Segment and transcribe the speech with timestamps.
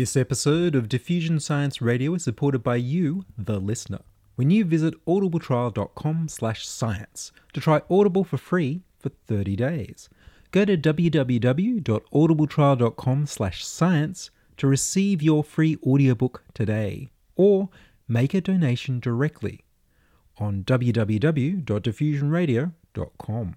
[0.00, 4.00] This episode of Diffusion Science Radio is supported by you, the listener.
[4.34, 10.08] When you visit audibletrial.com slash science to try Audible for free for 30 days,
[10.52, 17.68] go to www.audibletrial.com slash science to receive your free audiobook today, or
[18.08, 19.66] make a donation directly
[20.38, 23.56] on www.diffusionradio.com.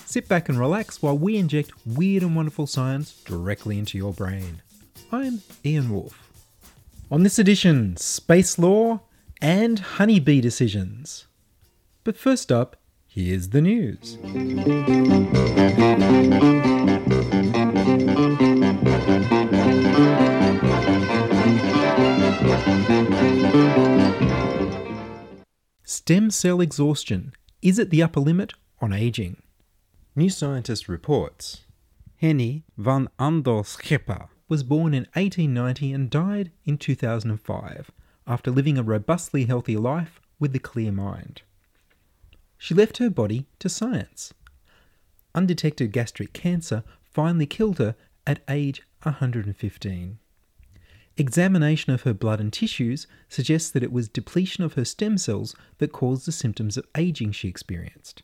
[0.11, 4.61] Sit back and relax while we inject weird and wonderful science directly into your brain.
[5.09, 6.29] I'm Ian Woolf.
[7.09, 9.03] On this edition, space law
[9.41, 11.27] and honeybee decisions.
[12.03, 12.75] But first up,
[13.07, 14.17] here's the news.
[25.85, 27.31] Stem cell exhaustion.
[27.61, 29.41] Is it the upper limit on aging?
[30.13, 31.61] New Scientist reports
[32.17, 37.91] Henny van Andel Schipper was born in 1890 and died in 2005
[38.27, 41.43] after living a robustly healthy life with a clear mind.
[42.57, 44.33] She left her body to science.
[45.33, 47.95] Undetected gastric cancer finally killed her
[48.27, 50.19] at age 115.
[51.15, 55.55] Examination of her blood and tissues suggests that it was depletion of her stem cells
[55.77, 58.23] that caused the symptoms of aging she experienced.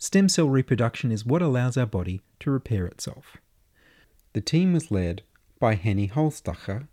[0.00, 3.36] Stem cell reproduction is what allows our body to repair itself.
[4.32, 5.22] The team was led
[5.58, 6.86] by Henny Holstege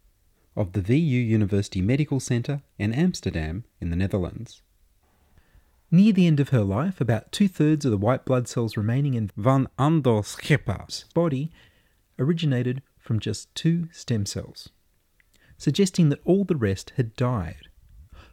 [0.56, 4.63] of the VU University Medical Center in Amsterdam in the Netherlands.
[5.91, 9.13] Near the end of her life, about two thirds of the white blood cells remaining
[9.13, 11.52] in Van Andel Schipper's body
[12.18, 14.69] originated from just two stem cells,
[15.59, 17.69] suggesting that all the rest had died.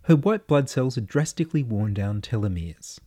[0.04, 2.98] Her white blood cells had drastically worn down telomeres.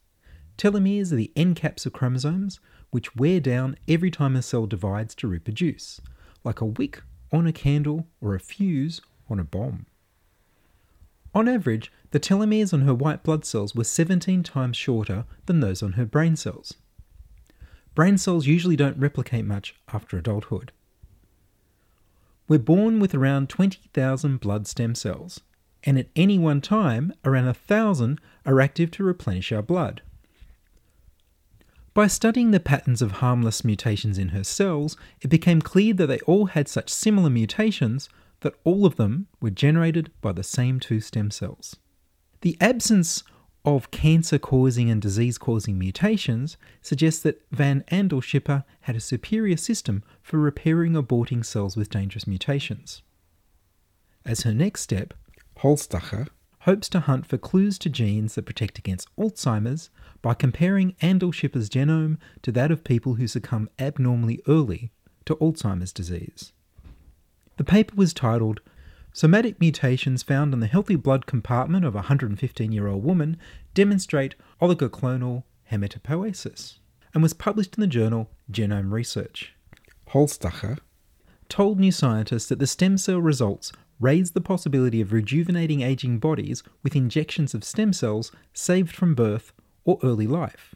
[0.57, 2.59] Telomeres are the end caps of chromosomes,
[2.91, 5.99] which wear down every time a cell divides to reproduce,
[6.43, 7.01] like a wick
[7.31, 9.85] on a candle or a fuse on a bomb.
[11.33, 15.83] On average, the telomeres on her white blood cells were 17 times shorter than those
[15.83, 16.75] on her brain cells.
[17.93, 20.71] Brain cells usually don't replicate much after adulthood.
[22.47, 25.41] We're born with around 20,000 blood stem cells,
[25.83, 30.01] and at any one time, around 1,000 are active to replenish our blood.
[31.95, 36.19] By studying the patterns of harmless mutations in her cells, it became clear that they
[36.27, 38.09] all had such similar mutations
[38.41, 41.77] that all of them were generated by the same two stem cells.
[42.41, 43.23] The absence
[43.63, 49.55] of cancer causing and disease causing mutations suggests that Van Andel Schipper had a superior
[49.55, 53.03] system for repairing aborting cells with dangerous mutations.
[54.25, 55.13] As her next step,
[55.59, 56.27] Holstege
[56.59, 59.89] hopes to hunt for clues to genes that protect against Alzheimer's
[60.25, 64.91] by comparing Andel Schipper's genome to that of people who succumb abnormally early
[65.23, 66.51] to Alzheimer's disease.
[67.57, 68.59] The paper was titled
[69.13, 73.37] Somatic mutations found in the healthy blood compartment of a 115 year old woman
[73.75, 76.79] demonstrate oligoclonal hematopoiesis
[77.13, 79.53] and was published in the journal Genome Research.
[80.07, 80.79] Holstege
[81.49, 86.63] told New Scientist that the stem cell results raised the possibility of rejuvenating aging bodies
[86.81, 89.53] with injections of stem cells saved from birth
[89.85, 90.75] or early life.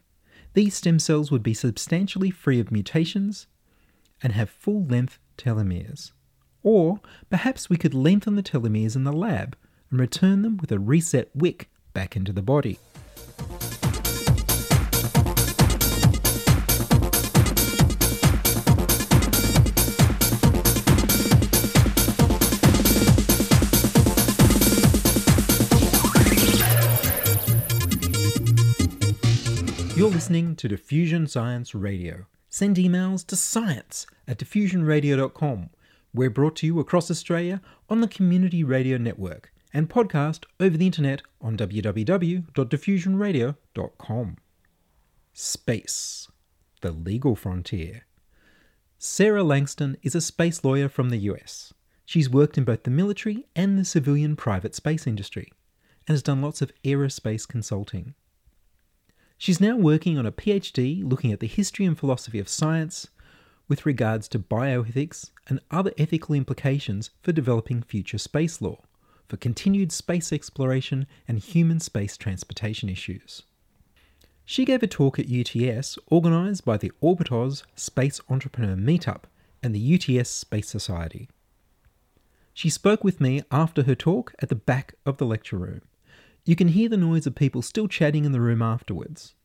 [0.54, 3.48] These stem cells would be substantially free of mutations
[4.24, 6.12] and have full length telomeres.
[6.64, 7.00] Or
[7.30, 9.58] perhaps we could lengthen the telomeres in the lab
[9.92, 12.80] and return them with a reset wick back into the body.
[30.20, 32.26] Listening to Diffusion Science Radio.
[32.50, 35.70] Send emails to science at diffusionradio.com.
[36.14, 40.88] We're brought to you across Australia on the Community Radio Network and podcast over the
[40.88, 44.38] internet on www.diffusionradio.com.
[45.32, 46.28] Space,
[46.82, 48.06] the legal frontier.
[48.98, 51.74] Sarah Langston is a space lawyer from the US.
[52.04, 55.54] She's worked in both the military and the civilian private space industry
[56.10, 58.16] and has done lots of aerospace consulting.
[59.40, 63.08] She's now working on a PhD looking at the history and philosophy of science
[63.70, 68.82] with regards to bioethics and other ethical implications for developing future space law,
[69.30, 73.44] for continued space exploration and human space transportation issues.
[74.44, 79.24] She gave a talk at UTS organised by the Orbitos Space Entrepreneur Meetup
[79.64, 81.30] and the UTS Space Society.
[82.54, 85.84] She spoke with me after her talk at the back of the lecture room.
[86.50, 89.36] You can hear the noise of people still chatting in the room afterwards.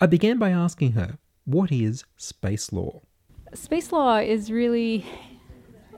[0.00, 3.02] I began by asking her, what is space law?
[3.54, 5.04] Space law is really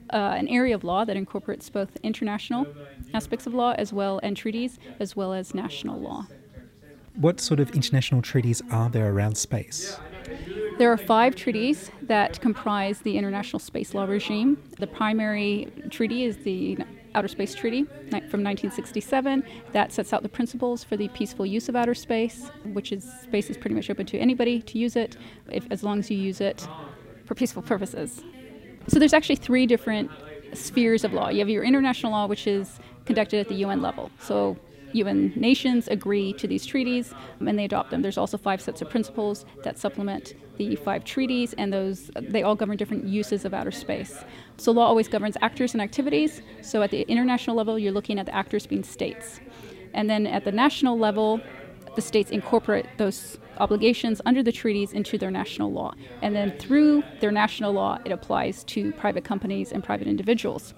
[0.08, 2.66] uh, an area of law that incorporates both international
[3.12, 6.26] aspects of law as well and treaties as well as national law.
[7.14, 10.00] What sort of international treaties are there around space?
[10.78, 14.56] There are five treaties that comprise the international space law regime.
[14.78, 16.78] The primary treaty is the
[17.16, 19.42] Outer Space Treaty from 1967
[19.72, 23.48] that sets out the principles for the peaceful use of outer space, which is space
[23.48, 25.16] is pretty much open to anybody to use it,
[25.50, 26.68] if, as long as you use it
[27.24, 28.22] for peaceful purposes.
[28.88, 30.10] So there's actually three different
[30.52, 31.30] spheres of law.
[31.30, 34.10] You have your international law, which is conducted at the UN level.
[34.20, 34.58] So
[34.92, 38.02] UN nations agree to these treaties and they adopt them.
[38.02, 42.54] There's also five sets of principles that supplement the five treaties, and those they all
[42.54, 44.24] govern different uses of outer space.
[44.56, 46.42] So law always governs actors and activities.
[46.62, 49.40] So at the international level, you're looking at the actors being states,
[49.94, 51.40] and then at the national level,
[51.94, 55.94] the states incorporate those obligations under the treaties into their national law.
[56.20, 60.74] And then through their national law, it applies to private companies and private individuals.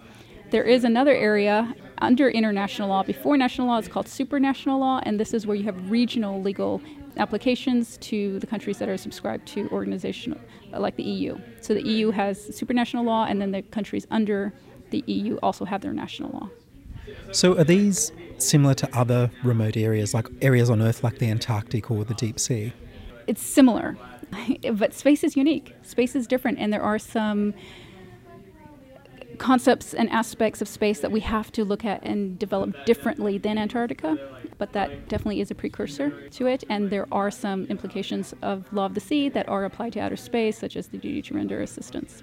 [0.50, 5.20] There is another area under international law before national law, it's called supranational law, and
[5.20, 6.80] this is where you have regional legal
[7.18, 10.38] applications to the countries that are subscribed to organization
[10.72, 11.38] uh, like the EU.
[11.60, 14.52] So the EU has supranational law, and then the countries under
[14.90, 16.50] the EU also have their national law.
[17.32, 21.90] So, are these similar to other remote areas, like areas on Earth like the Antarctic
[21.90, 22.72] or the deep sea?
[23.26, 23.96] It's similar,
[24.72, 25.74] but space is unique.
[25.82, 27.54] Space is different, and there are some
[29.38, 33.58] concepts and aspects of space that we have to look at and develop differently than
[33.58, 34.18] Antarctica,
[34.58, 36.64] but that definitely is a precursor to it.
[36.68, 40.16] And there are some implications of law of the sea that are applied to outer
[40.16, 42.22] space, such as the duty to render assistance.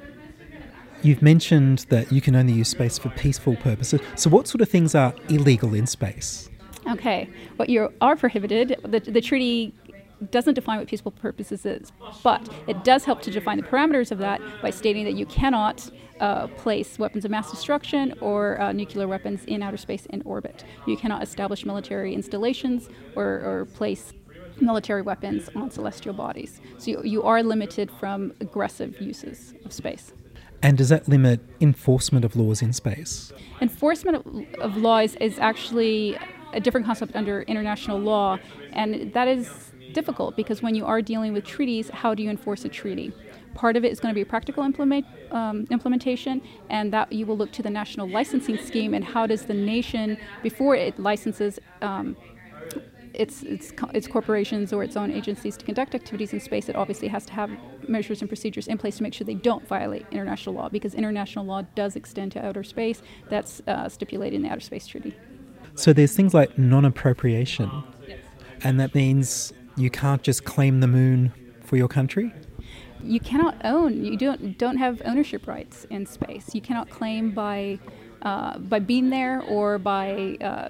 [1.01, 4.01] You've mentioned that you can only use space for peaceful purposes.
[4.15, 6.49] So, what sort of things are illegal in space?
[6.87, 9.73] Okay, what you are prohibited, the, the treaty
[10.31, 11.91] doesn't define what peaceful purposes is,
[12.23, 15.89] but it does help to define the parameters of that by stating that you cannot
[16.19, 20.63] uh, place weapons of mass destruction or uh, nuclear weapons in outer space in orbit.
[20.85, 24.13] You cannot establish military installations or, or place
[24.61, 26.61] military weapons on celestial bodies.
[26.77, 30.13] So you, you are limited from aggressive uses of space.
[30.61, 33.31] And does that limit enforcement of laws in space?
[33.61, 36.17] Enforcement of, of laws is actually
[36.53, 38.39] a different concept under international law,
[38.71, 39.64] and that is
[39.95, 43.11] difficult because when you are dealing with treaties, how do you enforce a treaty?
[43.55, 47.37] Part of it is going to be practical implement, um, implementation, and that you will
[47.37, 52.15] look to the national licensing scheme and how does the nation, before it licenses um,
[53.13, 57.07] its, its, its corporations or its own agencies to conduct activities in space, it obviously
[57.07, 57.49] has to have
[57.87, 61.45] measures and procedures in place to make sure they don't violate international law because international
[61.45, 63.01] law does extend to outer space.
[63.29, 65.15] That's uh, stipulated in the Outer Space Treaty.
[65.75, 67.69] So there's things like non appropriation,
[68.07, 68.19] yes.
[68.63, 71.33] and that means you can't just claim the moon
[71.63, 72.33] for your country?
[73.03, 74.03] You cannot own.
[74.03, 76.55] You don't don't have ownership rights in space.
[76.55, 77.79] You cannot claim by
[78.21, 80.69] uh, by being there or by uh,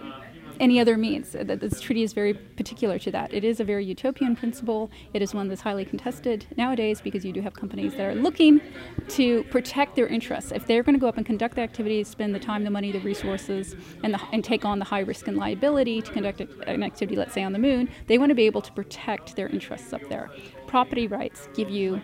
[0.59, 1.31] any other means.
[1.31, 3.33] This treaty is very particular to that.
[3.33, 4.89] It is a very utopian principle.
[5.13, 8.62] It is one that's highly contested nowadays because you do have companies that are looking
[9.09, 10.51] to protect their interests.
[10.51, 12.91] If they're going to go up and conduct the activities, spend the time, the money,
[12.91, 16.83] the resources, and, the, and take on the high risk and liability to conduct an
[16.83, 19.93] activity, let's say on the moon, they want to be able to protect their interests
[19.93, 20.29] up there.
[20.67, 22.01] Property rights give you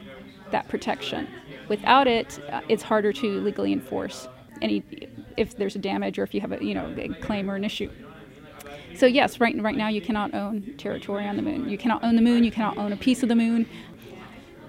[0.52, 1.28] that protection.
[1.70, 4.28] Without it, uh, it's harder to legally enforce
[4.62, 4.84] any
[5.38, 7.64] if there's a damage or if you have a you know a claim or an
[7.64, 7.90] issue.
[8.96, 11.70] So yes, right right now you cannot own territory on the moon.
[11.70, 12.44] You cannot own the moon.
[12.44, 13.68] You cannot own a piece of the moon.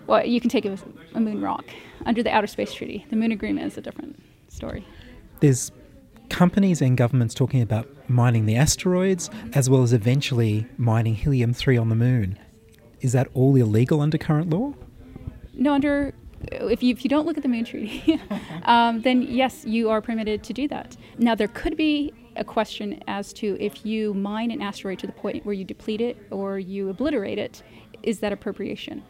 [0.07, 0.79] Well, you can take a,
[1.15, 1.65] a moon rock
[2.07, 3.07] under the Outer Space Treaty.
[3.11, 4.87] The Moon Agreement is a different story.
[5.41, 5.71] There's
[6.29, 11.77] companies and governments talking about mining the asteroids as well as eventually mining helium 3
[11.77, 12.39] on the moon.
[13.01, 14.73] Is that all illegal under current law?
[15.55, 16.15] No, under
[16.51, 18.21] if you, if you don't look at the moon treaty,
[18.65, 20.97] um, then yes, you are permitted to do that.
[21.19, 25.13] Now, there could be a question as to if you mine an asteroid to the
[25.13, 27.63] point where you deplete it or you obliterate it,
[28.03, 29.03] is that appropriation?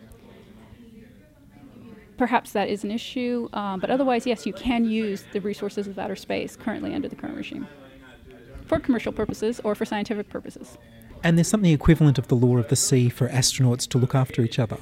[2.18, 5.98] Perhaps that is an issue, um, but otherwise, yes, you can use the resources of
[5.98, 7.66] outer space currently under the current regime
[8.66, 10.78] for commercial purposes or for scientific purposes.
[11.24, 14.42] And there's something equivalent of the law of the sea for astronauts to look after
[14.42, 14.78] each other.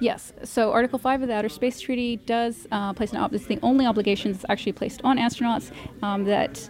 [0.00, 0.32] Yes.
[0.44, 3.58] So Article 5 of the Outer Space Treaty does uh, place an ob- it's the
[3.62, 5.70] only obligation that's actually placed on astronauts
[6.02, 6.68] um, that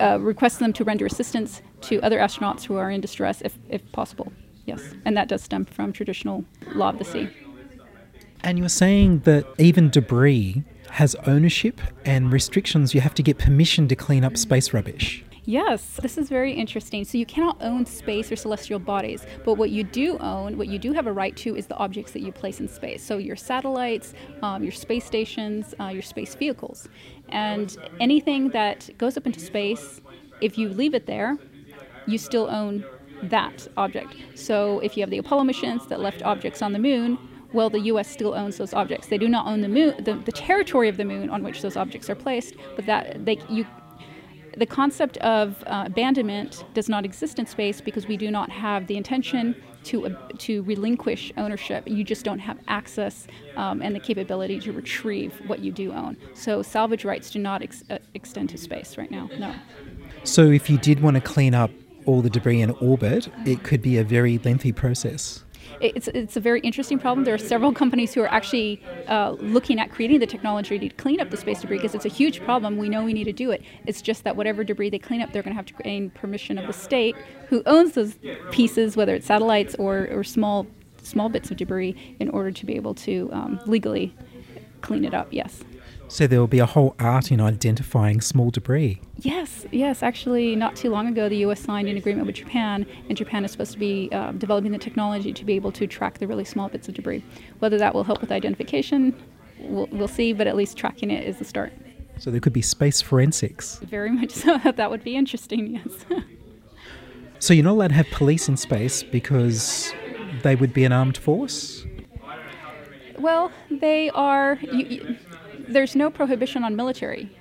[0.00, 3.90] uh, requests them to render assistance to other astronauts who are in distress if, if
[3.92, 4.32] possible.
[4.64, 4.82] Yes.
[5.04, 7.28] And that does stem from traditional law of the sea.
[8.44, 12.94] And you were saying that even debris has ownership and restrictions.
[12.94, 15.24] You have to get permission to clean up space rubbish.
[15.44, 17.04] Yes, this is very interesting.
[17.04, 20.78] So you cannot own space or celestial bodies, but what you do own, what you
[20.78, 23.02] do have a right to, is the objects that you place in space.
[23.02, 26.88] So your satellites, um, your space stations, uh, your space vehicles,
[27.30, 30.00] and anything that goes up into space,
[30.40, 31.36] if you leave it there,
[32.06, 32.84] you still own
[33.24, 34.14] that object.
[34.34, 37.18] So if you have the Apollo missions that left objects on the moon,
[37.52, 38.08] well, the U.S.
[38.08, 39.08] still owns those objects.
[39.08, 41.76] They do not own the moon, the, the territory of the moon on which those
[41.76, 43.66] objects are placed, but that they you
[44.56, 48.86] the concept of uh, abandonment does not exist in space because we do not have
[48.86, 49.54] the intention
[49.84, 51.84] to, uh, to relinquish ownership.
[51.86, 56.16] You just don't have access um, and the capability to retrieve what you do own.
[56.34, 59.28] So salvage rights do not ex- uh, extend to space right now.
[59.38, 59.54] No.
[60.24, 61.70] So if you did want to clean up
[62.06, 65.44] all the debris in orbit, it could be a very lengthy process
[65.80, 67.24] it's, it's a very interesting problem.
[67.24, 71.20] There are several companies who are actually uh, looking at creating the technology to clean
[71.20, 72.76] up the space debris because it's a huge problem.
[72.76, 73.62] We know we need to do it.
[73.86, 76.58] It's just that whatever debris they clean up, they're going to have to gain permission
[76.58, 77.16] of the state
[77.48, 78.16] who owns those
[78.50, 80.66] pieces, whether it's satellites or, or small
[81.02, 84.14] small bits of debris, in order to be able to um, legally
[84.82, 85.26] clean it up.
[85.32, 85.64] Yes.
[86.12, 89.00] So there will be a whole art in identifying small debris.
[89.20, 90.02] Yes, yes.
[90.02, 91.58] Actually, not too long ago, the U.S.
[91.58, 95.32] signed an agreement with Japan, and Japan is supposed to be uh, developing the technology
[95.32, 97.24] to be able to track the really small bits of debris.
[97.60, 99.14] Whether that will help with identification,
[99.58, 101.72] we'll, we'll see, but at least tracking it is the start.
[102.18, 103.78] So there could be space forensics.
[103.78, 104.58] Very much so.
[104.76, 106.22] that would be interesting, yes.
[107.38, 109.94] so you're not allowed to have police in space because
[110.42, 111.86] they would be an armed force?
[113.18, 114.58] Well, they are.
[114.60, 115.16] You, you,
[115.68, 117.36] there's no prohibition on military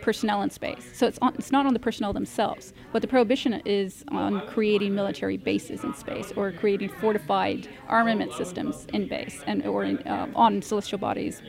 [0.00, 0.90] personnel in space.
[0.94, 4.94] So it's, on, it's not on the personnel themselves, but the prohibition is on creating
[4.94, 10.30] military bases in space or creating fortified armament systems in base and or in, uh,
[10.34, 11.42] on celestial bodies.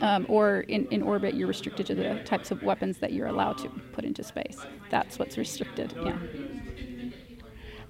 [0.00, 3.58] Um, or in, in orbit, you're restricted to the types of weapons that you're allowed
[3.58, 4.58] to put into space.
[4.90, 6.16] That's what's restricted, yeah.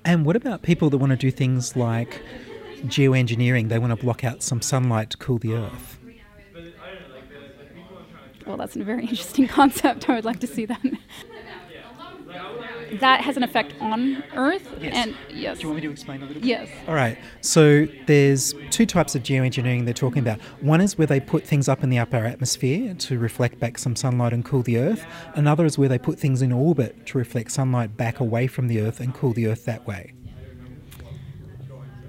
[0.07, 2.23] And what about people that want to do things like
[2.85, 3.69] geoengineering?
[3.69, 5.98] They want to block out some sunlight to cool the Earth
[8.49, 10.09] well, that's a very interesting concept.
[10.09, 10.81] I would like to see that.
[13.01, 14.67] that has an effect on Earth.
[14.81, 14.95] Yes.
[14.95, 15.59] And yes.
[15.59, 16.49] Do you want me to explain a little bit?
[16.49, 16.69] Yes.
[16.89, 17.19] All right.
[17.43, 20.41] So there's two types of geoengineering they're talking about.
[20.63, 23.95] One is where they put things up in the upper atmosphere to reflect back some
[23.95, 25.05] sunlight and cool the Earth.
[25.35, 28.81] Another is where they put things in orbit to reflect sunlight back away from the
[28.81, 30.15] Earth and cool the Earth that way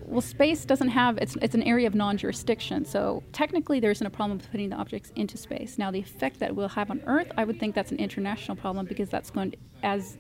[0.09, 2.83] well, space doesn't have, it's, it's an area of non jurisdiction.
[2.83, 5.77] So technically, there isn't a problem with putting the objects into space.
[5.77, 8.87] Now, the effect that we'll have on Earth, I would think that's an international problem
[8.87, 10.17] because that's going to, as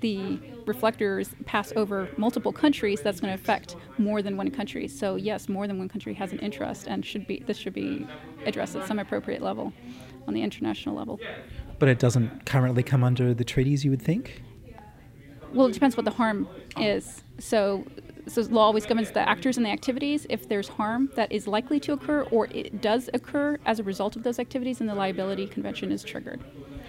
[0.00, 4.88] the reflectors pass over multiple countries, that's going to affect more than one country.
[4.88, 8.06] So yes, more than one country has an interest, and should be this should be
[8.46, 9.72] addressed at some appropriate level,
[10.26, 11.20] on the international level.
[11.78, 14.42] But it doesn't currently come under the treaties, you would think.
[15.52, 17.22] Well, it depends what the harm is.
[17.38, 17.84] So
[18.28, 20.26] so law always governs the actors and the activities.
[20.28, 24.16] If there's harm that is likely to occur or it does occur as a result
[24.16, 26.40] of those activities, then the liability convention is triggered.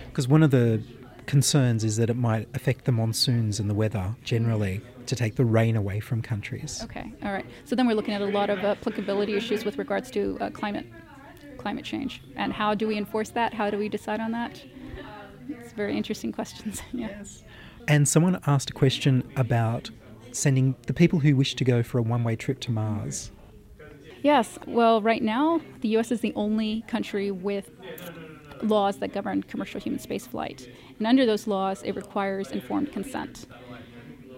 [0.09, 0.81] Because one of the
[1.27, 5.45] concerns is that it might affect the monsoons and the weather generally to take the
[5.45, 6.81] rain away from countries.
[6.83, 7.45] Okay, all right.
[7.65, 10.85] So then we're looking at a lot of applicability issues with regards to uh, climate
[11.57, 13.53] climate change and how do we enforce that?
[13.53, 14.63] How do we decide on that?
[15.49, 16.81] It's very interesting questions.
[16.93, 17.43] yes.
[17.87, 19.89] And someone asked a question about
[20.37, 23.31] sending the people who wish to go for a one way trip to Mars?
[24.23, 24.57] Yes.
[24.65, 26.11] Well, right now, the U.S.
[26.11, 27.69] is the only country with
[28.63, 30.69] laws that govern commercial human spaceflight.
[30.97, 33.45] And under those laws, it requires informed consent.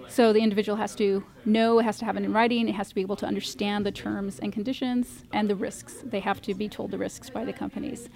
[0.10, 2.90] So the individual has to know, it has to have it in writing, it has
[2.90, 6.04] to be able to understand the terms and conditions and the risks.
[6.04, 8.10] They have to be told the risks by the companies.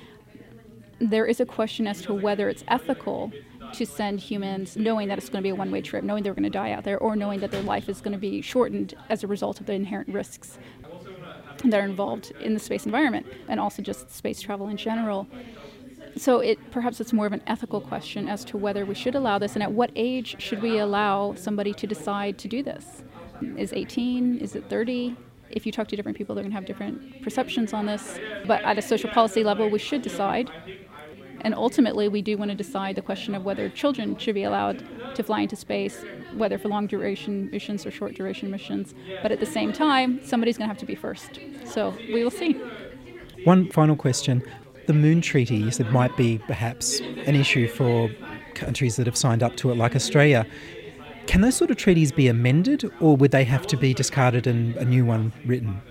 [1.00, 3.32] There is a question as to whether it's ethical
[3.74, 6.34] to send humans knowing that it's going to be a one way trip, knowing they're
[6.34, 8.94] going to die out there, or knowing that their life is going to be shortened
[9.10, 10.58] as a result of the inherent risks
[11.64, 15.28] that are involved in the space environment and also just space travel in general.
[16.16, 19.40] So it perhaps it's more of an ethical question as to whether we should allow
[19.40, 23.04] this and at what age should we allow somebody to decide to do this?
[23.58, 24.38] Is 18?
[24.38, 25.16] Is it 30?
[25.50, 28.20] If you talk to different people, they're going to have different perceptions on this.
[28.46, 30.50] But at a social policy level, we should decide
[31.44, 34.84] And ultimately, we do want to decide the question of whether children should be allowed
[35.16, 36.04] to fly into space,
[36.36, 38.94] whether for long duration missions or short duration missions.
[39.22, 41.40] But at the same time, somebody's going to have to be first.
[41.66, 42.54] So we will see.
[43.44, 44.42] One final question.
[44.88, 48.10] The Moon Treaty, you said, might be perhaps an issue for
[48.54, 50.46] countries that have signed up to it, like Australia.
[51.26, 54.76] Can those sort of treaties be amended, or would they have to be discarded and
[54.76, 55.82] a new one written?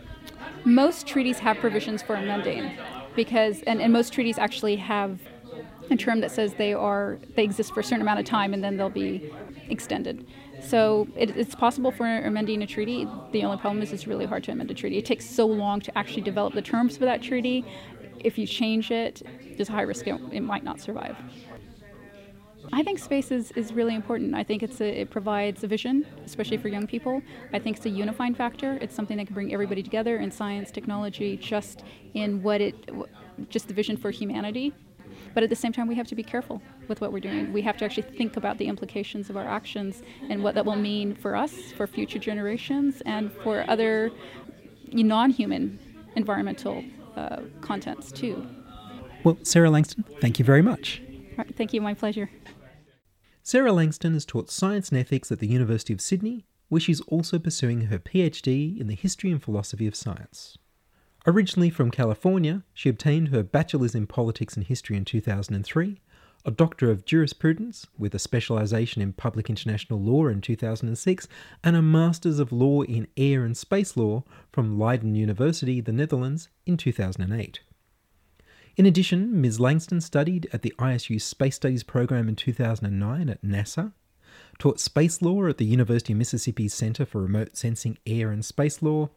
[0.64, 2.70] Most treaties have provisions for amending,
[3.16, 5.18] because and, and most treaties actually have
[5.92, 8.62] a term that says they are they exist for a certain amount of time and
[8.62, 9.32] then they'll be
[9.68, 10.26] extended.
[10.60, 13.08] So it, it's possible for amending a treaty.
[13.32, 14.98] The only problem is it's really hard to amend a treaty.
[14.98, 17.64] It takes so long to actually develop the terms for that treaty.
[18.20, 19.22] If you change it,
[19.56, 21.16] there's a high risk it, it might not survive.
[22.72, 24.34] I think space is, is really important.
[24.34, 27.20] I think it's a, it provides a vision, especially for young people.
[27.52, 28.78] I think it's a unifying factor.
[28.80, 31.82] It's something that can bring everybody together in science, technology, just
[32.14, 32.74] in what it,
[33.48, 34.72] just the vision for humanity.
[35.34, 37.52] But at the same time, we have to be careful with what we're doing.
[37.52, 40.76] We have to actually think about the implications of our actions and what that will
[40.76, 44.10] mean for us, for future generations, and for other
[44.92, 45.78] non-human
[46.16, 46.84] environmental
[47.16, 48.46] uh, contents too.
[49.24, 51.00] Well, Sarah Langston, thank you very much.
[51.36, 52.30] Right, thank you, my pleasure.
[53.42, 57.38] Sarah Langston has taught science and ethics at the University of Sydney, where she's also
[57.38, 60.58] pursuing her PhD in the history and philosophy of science.
[61.26, 66.00] Originally from California, she obtained her bachelor's in politics and history in 2003,
[66.44, 71.28] a doctor of jurisprudence with a specialization in public international law in 2006,
[71.62, 76.48] and a master's of law in air and space law from Leiden University, the Netherlands,
[76.66, 77.60] in 2008.
[78.76, 79.60] In addition, Ms.
[79.60, 83.92] Langston studied at the ISU Space Studies program in 2009 at NASA,
[84.58, 88.82] taught space law at the University of Mississippi's Center for Remote Sensing Air and Space
[88.82, 89.10] Law,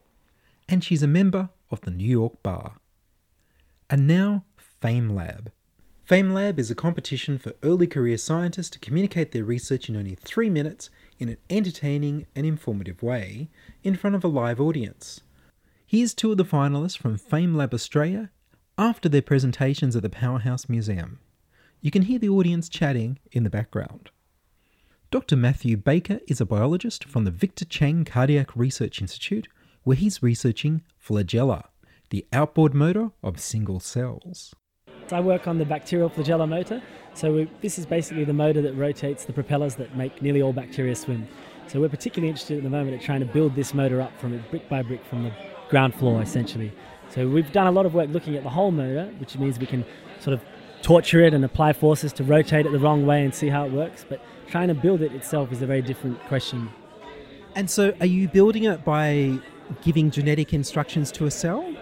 [0.67, 2.77] and she's a member of the New York Bar.
[3.89, 4.45] And now,
[4.81, 5.47] FameLab.
[6.09, 10.49] FameLab is a competition for early career scientists to communicate their research in only three
[10.49, 13.49] minutes in an entertaining and informative way
[13.83, 15.21] in front of a live audience.
[15.87, 18.29] Here's two of the finalists from FameLab Australia
[18.77, 21.19] after their presentations at the Powerhouse Museum.
[21.81, 24.09] You can hear the audience chatting in the background.
[25.11, 25.35] Dr.
[25.35, 29.47] Matthew Baker is a biologist from the Victor Chang Cardiac Research Institute,
[29.85, 31.63] where he's researching flagella,
[32.09, 34.53] the outboard motor of single cells.
[35.11, 36.81] I work on the bacterial flagella motor.
[37.13, 40.53] So we, this is basically the motor that rotates the propellers that make nearly all
[40.53, 41.27] bacteria swim.
[41.67, 44.33] So we're particularly interested at the moment at trying to build this motor up from
[44.33, 45.31] it brick by brick from the
[45.69, 46.73] ground floor essentially.
[47.09, 49.67] So we've done a lot of work looking at the whole motor, which means we
[49.67, 49.85] can
[50.19, 50.43] sort of
[50.81, 53.71] torture it and apply forces to rotate it the wrong way and see how it
[53.71, 54.03] works.
[54.07, 56.69] But trying to build it itself is a very different question.
[57.55, 59.39] And so, are you building it by
[59.83, 61.73] giving genetic instructions to a cell?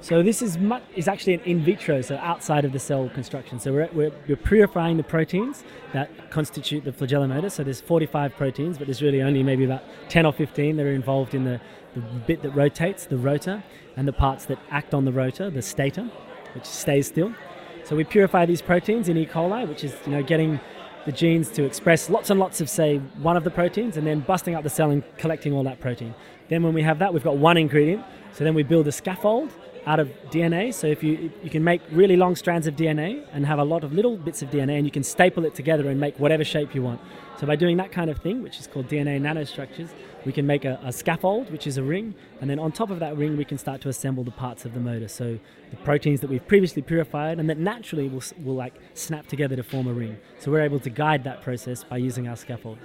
[0.00, 3.58] So this is mu- is actually an in vitro, so outside of the cell construction.
[3.58, 7.50] So we're, we're, we're purifying the proteins that constitute the flagella motor.
[7.50, 10.92] So there's 45 proteins, but there's really only maybe about 10 or 15 that are
[10.92, 11.60] involved in the,
[11.94, 13.64] the bit that rotates, the rotor,
[13.96, 16.08] and the parts that act on the rotor, the stator,
[16.54, 17.34] which stays still.
[17.82, 19.26] So we purify these proteins in E.
[19.26, 20.60] coli, which is you know getting
[21.08, 24.20] the genes to express lots and lots of say one of the proteins, and then
[24.20, 26.14] busting up the cell and collecting all that protein.
[26.50, 28.04] Then when we have that, we've got one ingredient.
[28.34, 29.50] So then we build a scaffold
[29.88, 30.72] out of DNA.
[30.74, 33.82] So if you you can make really long strands of DNA and have a lot
[33.84, 36.74] of little bits of DNA, and you can staple it together and make whatever shape
[36.74, 37.00] you want.
[37.40, 39.88] So by doing that kind of thing, which is called DNA nanostructures,
[40.26, 42.98] we can make a, a scaffold, which is a ring, and then on top of
[42.98, 45.08] that ring, we can start to assemble the parts of the motor.
[45.08, 45.38] So
[45.70, 49.62] the proteins that we've previously purified and that naturally will, will like snap together to
[49.62, 50.18] form a ring.
[50.38, 52.78] So we're able to guide that process by using our scaffold.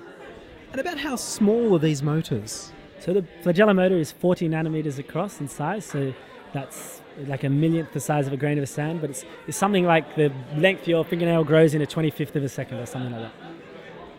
[0.72, 2.72] And about how small are these motors?
[3.00, 5.84] So the flagella motor is 40 nanometers across in size.
[5.84, 6.14] So
[6.54, 9.86] that's like a millionth the size of a grain of sand, but it's, it's something
[9.86, 13.22] like the length your fingernail grows in a 25th of a second or something like
[13.22, 13.34] that.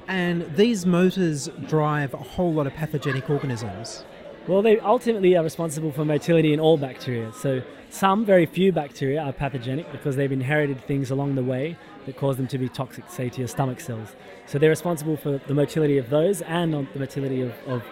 [0.07, 4.05] And these motors drive a whole lot of pathogenic organisms.
[4.47, 7.33] Well, they ultimately are responsible for motility in all bacteria.
[7.33, 12.16] So some, very few bacteria are pathogenic because they've inherited things along the way that
[12.18, 14.14] cause them to be toxic, say, to your stomach cells.
[14.44, 17.83] So they're responsible for the motility of those and the motility of, of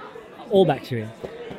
[0.50, 1.10] all bacteria.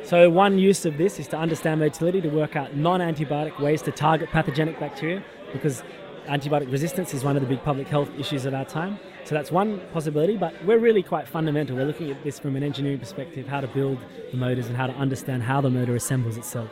[0.04, 3.90] So one use of this is to understand motility to work out non-antibiotic ways to
[3.90, 5.82] target pathogenic bacteria because
[6.26, 8.98] antibiotic resistance is one of the big public health issues of our time.
[9.24, 11.76] So that's one possibility, but we're really quite fundamental.
[11.76, 13.98] We're looking at this from an engineering perspective, how to build
[14.30, 16.68] the motors and how to understand how the motor assembles itself.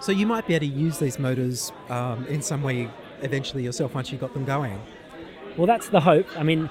[0.00, 2.88] So you might be able to use these motors um, in some way
[3.20, 4.80] eventually yourself once you've got them going.
[5.58, 6.26] Well, that's the hope.
[6.38, 6.70] I mean,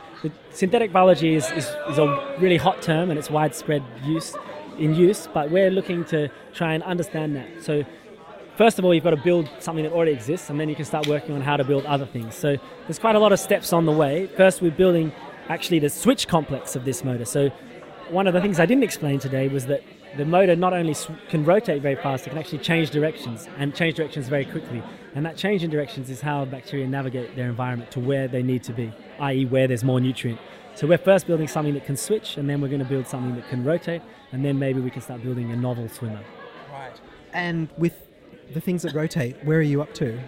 [0.50, 4.36] synthetic biology is, is, is a really hot term and it's widespread use
[4.78, 7.64] in use, but we're looking to try and understand that.
[7.64, 7.84] So
[8.58, 10.86] first of all, you've got to build something that already exists, and then you can
[10.86, 12.36] start working on how to build other things.
[12.36, 12.58] So
[12.88, 14.28] there's quite a lot of steps on the way.
[14.38, 15.12] First, we're building
[15.50, 17.26] actually the switch complex of this motor.
[17.26, 17.50] So
[18.10, 19.84] one of the things I didn't explain today was that
[20.18, 20.96] the motor not only
[21.30, 24.82] can rotate very fast, it can actually change directions and change directions very quickly.
[25.14, 28.64] And that change in directions is how bacteria navigate their environment to where they need
[28.64, 30.40] to be, i.e., where there's more nutrient.
[30.76, 33.34] So we're first building something that can switch, and then we're going to build something
[33.36, 34.02] that can rotate,
[34.34, 36.20] and then maybe we can start building a novel swimmer.
[36.70, 36.92] Right.
[37.32, 37.94] And with
[38.54, 40.20] the things that rotate, where are you up to?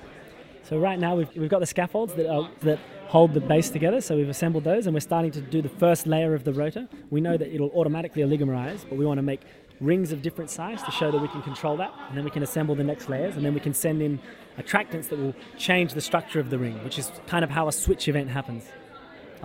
[0.64, 4.00] So right now we've, we've got the scaffolds that are, that hold the base together.
[4.00, 6.88] So we've assembled those, and we're starting to do the first layer of the rotor.
[7.10, 9.42] We know that it'll automatically oligomerize, but we want to make
[9.82, 12.42] rings of different size to show that we can control that, and then we can
[12.42, 14.18] assemble the next layers, and then we can send in
[14.58, 17.72] attractants that will change the structure of the ring, which is kind of how a
[17.72, 18.64] switch event happens.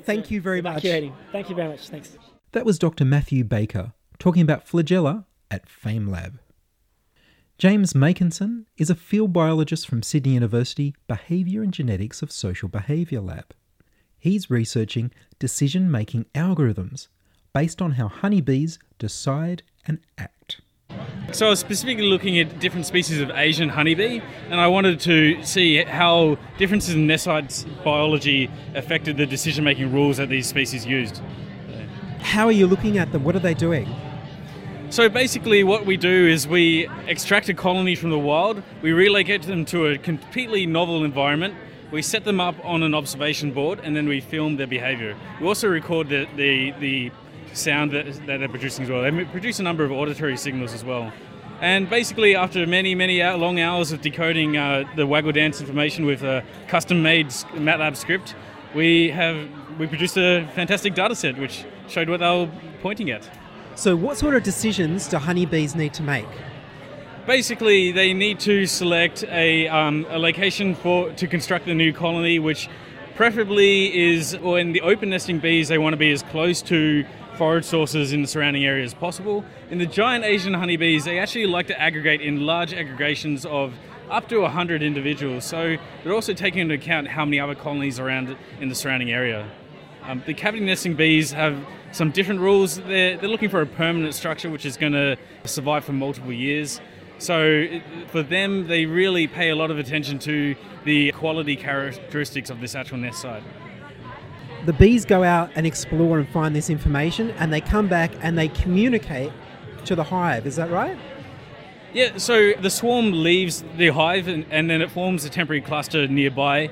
[0.03, 0.83] Thank you very much.
[0.83, 1.89] Thank you very much.
[1.89, 2.17] Thanks.
[2.53, 3.05] That was Dr.
[3.05, 6.39] Matthew Baker talking about flagella at FameLab.
[7.59, 13.21] James Makinson is a field biologist from Sydney University Behaviour and Genetics of Social Behaviour
[13.21, 13.55] Lab.
[14.19, 17.09] He's researching decision making algorithms
[17.53, 20.32] based on how honeybees decide and act.
[21.33, 25.43] So I was specifically looking at different species of Asian honeybee, and I wanted to
[25.45, 31.23] see how differences in site biology affected the decision-making rules that these species used.
[32.21, 33.25] How are you looking at them?
[33.25, 33.89] What are they doing?
[34.91, 39.41] So basically, what we do is we extract a colony from the wild, we relocate
[39.43, 41.55] them to a completely novel environment,
[41.91, 45.17] we set them up on an observation board, and then we film their behavior.
[45.41, 47.11] We also record the, the, the
[47.55, 49.03] sound that, that they're producing as well.
[49.03, 51.13] They produce a number of auditory signals as well.
[51.61, 56.23] And basically, after many, many long hours of decoding uh, the waggle dance information with
[56.23, 58.35] a custom-made MATLAB script,
[58.75, 63.29] we have we produced a fantastic data set which showed what they were pointing at.
[63.75, 66.27] So, what sort of decisions do honeybees need to make?
[67.27, 72.39] Basically, they need to select a, um, a location for to construct the new colony,
[72.41, 72.69] which
[73.15, 77.05] preferably is, or in the open nesting bees, they want to be as close to
[77.37, 79.45] forage sources in the surrounding area as possible.
[79.71, 83.75] In the giant Asian honeybees, they actually like to aggregate in large aggregations of
[84.11, 85.45] up to 100 individuals.
[85.45, 89.51] So they're also taking into account how many other colonies around in the surrounding area.
[90.03, 91.57] Um, the cavity nesting bees have
[91.93, 92.77] some different rules.
[92.77, 96.81] They're, they're looking for a permanent structure which is going to survive for multiple years.
[97.19, 97.67] So
[98.09, 102.75] for them, they really pay a lot of attention to the quality characteristics of this
[102.75, 103.45] actual nest site.
[104.65, 108.39] The bees go out and explore and find this information, and they come back and
[108.39, 109.33] they communicate
[109.87, 110.47] to the hive.
[110.47, 110.97] Is that right?
[111.93, 116.09] Yeah, so the swarm leaves the hive and, and then it forms a temporary cluster
[116.09, 116.71] nearby.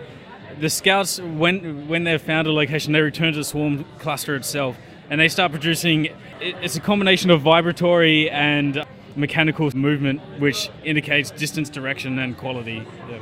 [0.58, 4.76] The scouts, when when they've found a location, they return to the swarm cluster itself
[5.10, 6.08] and they start producing.
[6.40, 8.82] It's a combination of vibratory and
[9.14, 12.86] mechanical movement, which indicates distance, direction, and quality.
[13.08, 13.20] Yeah.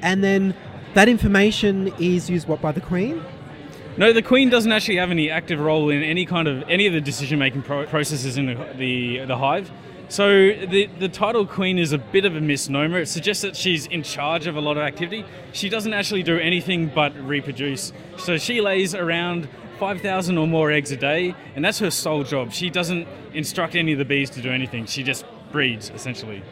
[0.00, 0.54] And then
[0.94, 3.22] that information is used what by the queen?
[4.00, 6.94] No, the queen doesn't actually have any active role in any kind of any of
[6.94, 9.70] the decision-making pro- processes in the, the the hive.
[10.08, 13.00] So the the title queen is a bit of a misnomer.
[13.00, 15.26] It suggests that she's in charge of a lot of activity.
[15.52, 17.92] She doesn't actually do anything but reproduce.
[18.16, 22.52] So she lays around 5,000 or more eggs a day, and that's her sole job.
[22.52, 24.86] She doesn't instruct any of the bees to do anything.
[24.86, 26.42] She just breeds essentially.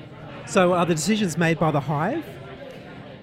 [0.46, 2.26] So are the decisions made by the hive?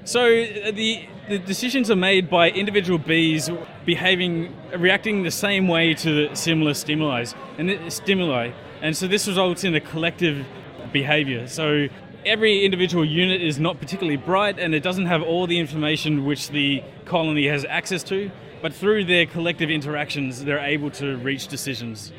[0.03, 3.49] So uh, the the decisions are made by individual bees
[3.85, 7.25] behaving, reacting the same way to similar stimuli,
[7.57, 10.45] and stimuli, and so this results in a collective
[10.91, 11.47] behavior.
[11.47, 11.87] So
[12.25, 16.49] every individual unit is not particularly bright, and it doesn't have all the information which
[16.49, 18.31] the colony has access to.
[18.61, 22.11] But through their collective interactions, they're able to reach decisions.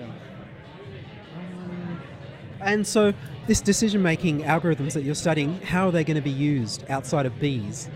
[0.00, 0.12] Um,
[2.60, 3.12] and so
[3.46, 7.26] this decision making algorithms that you're studying, how are they going to be used outside
[7.26, 7.88] of bees?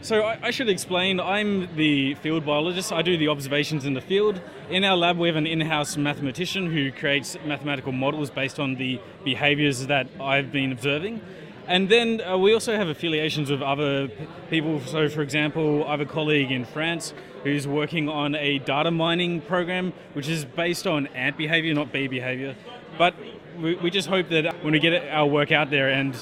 [0.00, 1.18] So I, I should explain.
[1.18, 2.92] I'm the field biologist.
[2.92, 4.40] I do the observations in the field.
[4.70, 9.00] In our lab, we have an in-house mathematician who creates mathematical models based on the
[9.24, 11.20] behaviours that I've been observing.
[11.66, 14.08] And then uh, we also have affiliations with other
[14.48, 14.80] people.
[14.80, 19.40] So, for example, I have a colleague in France who's working on a data mining
[19.40, 22.54] program, which is based on ant behaviour, not bee behaviour.
[22.96, 23.14] But
[23.58, 26.14] we, we just hope that when we get our work out there and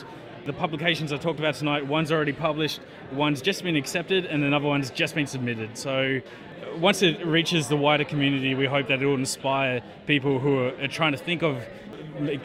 [0.47, 2.81] the publications I talked about tonight, one's already published,
[3.13, 5.77] one's just been accepted, and another one's just been submitted.
[5.77, 10.39] So uh, once it reaches the wider community, we hope that it will inspire people
[10.39, 11.63] who are, trying to think of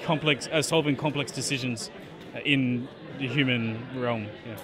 [0.03, 1.91] complex, uh, solving complex decisions
[2.43, 2.87] in
[3.19, 4.27] the human realm.
[4.47, 4.57] Yeah.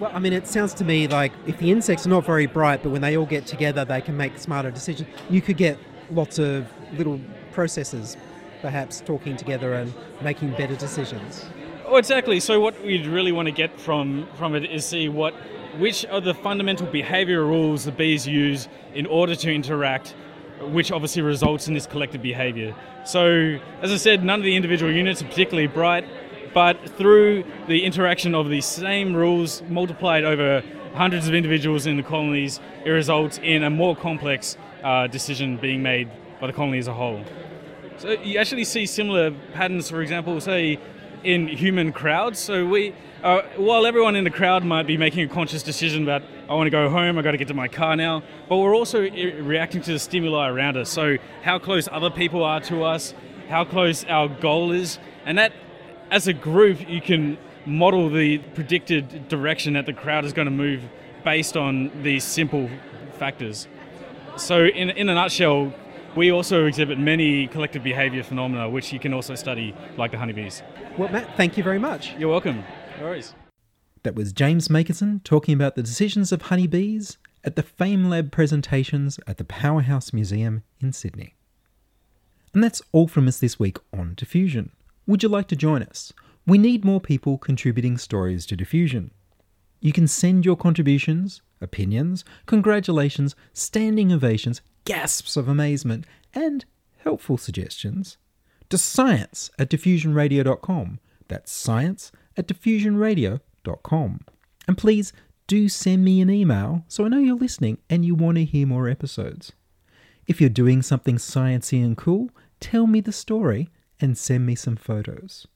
[0.00, 2.82] Well, I mean, it sounds to me like if the insects are not very bright,
[2.82, 5.08] but when they all get together, they can make smarter decisions.
[5.30, 5.78] You could get
[6.10, 6.66] lots of
[6.98, 7.20] little
[7.52, 8.16] processes,
[8.60, 11.46] perhaps talking together and making better decisions.
[11.92, 12.40] Well, exactly.
[12.40, 15.34] So what we'd really want to get from from it is see what
[15.76, 20.14] which are the fundamental behavioural rules the bees use in order to interact,
[20.62, 22.74] which obviously results in this collective behaviour.
[23.04, 26.06] So, as I said, none of the individual units are particularly bright,
[26.54, 30.62] but through the interaction of these same rules multiplied over
[30.94, 35.82] hundreds of individuals in the colonies, it results in a more complex uh, decision being
[35.82, 36.08] made
[36.40, 37.22] by the colony as a whole.
[37.98, 40.80] So you actually see similar patterns, for example, say
[41.24, 42.38] in human crowds.
[42.38, 46.22] So we, uh, while everyone in the crowd might be making a conscious decision about
[46.48, 48.74] I want to go home, I got to get to my car now, but we're
[48.74, 50.90] also reacting to the stimuli around us.
[50.90, 53.14] So how close other people are to us,
[53.48, 55.52] how close our goal is, and that,
[56.10, 60.50] as a group, you can model the predicted direction that the crowd is going to
[60.50, 60.82] move
[61.24, 62.68] based on these simple
[63.18, 63.68] factors.
[64.36, 65.72] So, in, in a nutshell,
[66.16, 70.62] we also exhibit many collective behavior phenomena, which you can also study, like the honeybees.
[70.98, 72.14] Well, Matt, thank you very much.
[72.16, 72.64] You're welcome.
[72.98, 73.34] No worries.
[74.02, 79.18] That was James Makinson talking about the decisions of honeybees at the Fame Lab presentations
[79.26, 81.34] at the Powerhouse Museum in Sydney.
[82.52, 84.72] And that's all from us this week on Diffusion.
[85.06, 86.12] Would you like to join us?
[86.46, 89.12] We need more people contributing stories to Diffusion.
[89.80, 96.64] You can send your contributions, opinions, congratulations, standing ovations, gasps of amazement, and
[96.98, 98.16] helpful suggestions
[98.72, 100.98] to science at diffusionradio.com.
[101.28, 104.20] That's science at diffusionradio.com.
[104.66, 105.12] And please
[105.46, 108.66] do send me an email so I know you're listening and you want to hear
[108.66, 109.52] more episodes.
[110.26, 113.68] If you're doing something sciencey and cool, tell me the story
[114.00, 115.46] and send me some photos.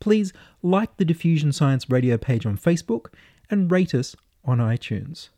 [0.00, 3.12] Please like the Diffusion Science Radio page on Facebook
[3.50, 5.28] and rate us on iTunes.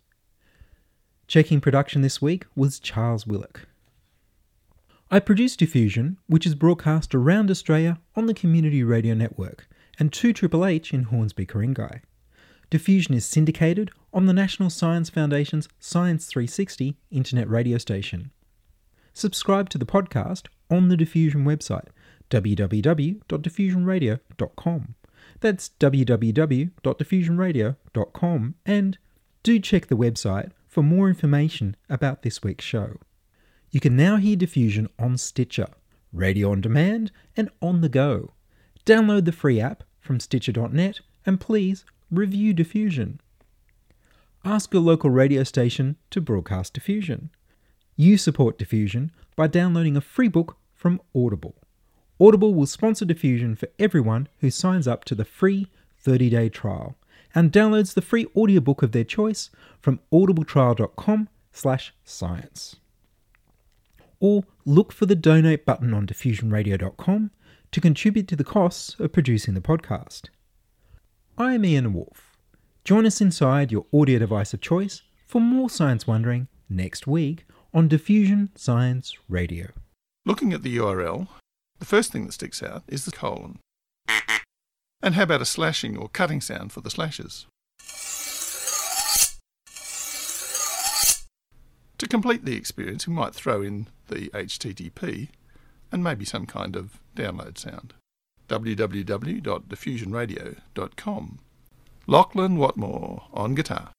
[1.30, 3.68] Checking production this week was Charles Willock.
[5.12, 10.92] I produce Diffusion, which is broadcast around Australia on the Community Radio Network and 2HHH
[10.92, 12.00] in Hornsby, Ku-ring-gai.
[12.68, 18.32] Diffusion is syndicated on the National Science Foundation's Science 360 internet radio station.
[19.12, 21.86] Subscribe to the podcast on the Diffusion website,
[22.30, 24.94] www.diffusionradio.com.
[25.38, 28.98] That's www.diffusionradio.com, and
[29.44, 32.96] do check the website for more information about this week's show.
[33.70, 35.66] You can now hear Diffusion on Stitcher,
[36.12, 38.30] radio on demand, and on the go.
[38.86, 43.20] Download the free app from Stitcher.net and please review Diffusion.
[44.44, 47.30] Ask your local radio station to broadcast Diffusion.
[47.96, 51.56] You support Diffusion by downloading a free book from Audible.
[52.20, 55.66] Audible will sponsor Diffusion for everyone who signs up to the free
[56.04, 56.96] 30-day trial
[57.34, 62.76] and downloads the free audiobook of their choice from audibletrial.com/science.
[64.20, 67.30] Or look for the donate button on diffusionradio.com
[67.72, 70.28] to contribute to the costs of producing the podcast.
[71.38, 72.36] I am Ian Woolf.
[72.84, 77.88] Join us inside your audio device of choice for more science wondering next week on
[77.88, 79.68] Diffusion Science Radio.
[80.26, 81.28] Looking at the URL,
[81.78, 83.58] the first thing that sticks out is the colon.
[85.02, 87.46] And how about a slashing or cutting sound for the slashes?
[91.98, 95.28] To complete the experience, we might throw in the HTTP
[95.92, 97.92] and maybe some kind of download sound.
[98.48, 101.38] www.diffusionradio.com.
[102.06, 103.90] Lachlan Watmore on guitar.